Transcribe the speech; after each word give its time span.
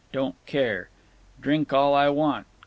Don't 0.11 0.33
care. 0.47 0.89
Drink 1.39 1.71
all 1.71 1.93
I 1.93 2.09
want. 2.09 2.47